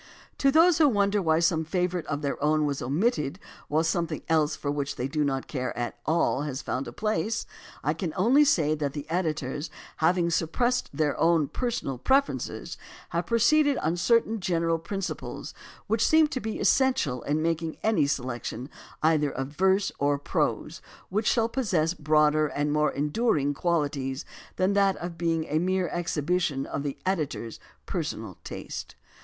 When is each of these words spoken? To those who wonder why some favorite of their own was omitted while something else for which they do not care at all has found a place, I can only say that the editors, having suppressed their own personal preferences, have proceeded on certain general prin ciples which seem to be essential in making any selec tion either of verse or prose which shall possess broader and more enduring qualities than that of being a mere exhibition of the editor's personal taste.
To 0.39 0.49
those 0.49 0.79
who 0.79 0.87
wonder 0.89 1.21
why 1.21 1.37
some 1.37 1.63
favorite 1.63 2.07
of 2.07 2.23
their 2.23 2.43
own 2.43 2.65
was 2.65 2.81
omitted 2.81 3.37
while 3.67 3.83
something 3.83 4.23
else 4.27 4.55
for 4.55 4.71
which 4.71 4.95
they 4.95 5.07
do 5.07 5.23
not 5.23 5.45
care 5.45 5.77
at 5.77 5.95
all 6.07 6.41
has 6.41 6.63
found 6.63 6.87
a 6.87 6.91
place, 6.91 7.45
I 7.83 7.93
can 7.93 8.11
only 8.17 8.43
say 8.43 8.73
that 8.73 8.93
the 8.93 9.05
editors, 9.11 9.69
having 9.97 10.31
suppressed 10.31 10.89
their 10.91 11.15
own 11.19 11.49
personal 11.49 11.99
preferences, 11.99 12.79
have 13.09 13.27
proceeded 13.27 13.77
on 13.77 13.95
certain 13.95 14.39
general 14.39 14.79
prin 14.79 15.01
ciples 15.01 15.53
which 15.85 16.03
seem 16.03 16.25
to 16.29 16.39
be 16.41 16.59
essential 16.59 17.21
in 17.21 17.43
making 17.43 17.77
any 17.83 18.05
selec 18.05 18.43
tion 18.45 18.69
either 19.03 19.29
of 19.29 19.49
verse 19.49 19.91
or 19.99 20.17
prose 20.17 20.81
which 21.09 21.27
shall 21.27 21.47
possess 21.47 21.93
broader 21.93 22.47
and 22.47 22.73
more 22.73 22.89
enduring 22.91 23.53
qualities 23.53 24.25
than 24.55 24.73
that 24.73 24.95
of 24.97 25.15
being 25.15 25.45
a 25.45 25.59
mere 25.59 25.89
exhibition 25.89 26.65
of 26.65 26.81
the 26.81 26.97
editor's 27.05 27.59
personal 27.85 28.39
taste. 28.43 28.95